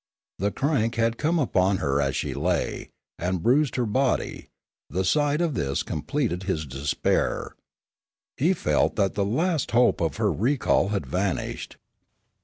The 0.39 0.49
crank 0.49 0.95
had 0.95 1.19
come 1.19 1.37
upon 1.37 1.77
her 1.77 2.01
as 2.01 2.15
she 2.15 2.33
lay, 2.33 2.89
and 3.19 3.43
bruised 3.43 3.75
her 3.75 3.85
body; 3.85 4.47
the 4.89 5.05
sight 5.05 5.41
of 5.41 5.53
this 5.53 5.83
completed 5.83 6.41
his 6.41 6.65
despair; 6.65 7.55
he 8.35 8.53
felt 8.53 8.95
that 8.95 9.13
the 9.13 9.23
last 9.23 9.69
hope 9.69 10.01
of 10.01 10.17
her 10.17 10.31
recall 10.33 10.87
had 10.89 11.05
vanished. 11.05 11.77